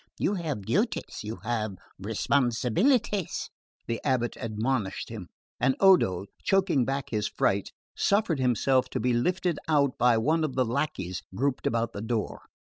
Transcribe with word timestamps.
You 0.17 0.33
have 0.33 0.65
duties, 0.65 1.21
you 1.23 1.35
have 1.43 1.75
responsibilities," 1.99 3.51
the 3.85 4.01
abate 4.03 4.35
admonished 4.39 5.09
him; 5.09 5.27
and 5.59 5.75
Odo, 5.79 6.25
choking 6.43 6.85
back 6.85 7.11
his 7.11 7.27
fright, 7.27 7.71
suffered 7.95 8.39
himself 8.39 8.89
to 8.89 8.99
be 8.99 9.13
lifted 9.13 9.59
out 9.67 9.99
by 9.99 10.17
one 10.17 10.43
of 10.43 10.55
the 10.55 10.65
lacqueys 10.65 11.21
grouped 11.35 11.67
about 11.67 11.93
the 11.93 12.01
door. 12.01 12.39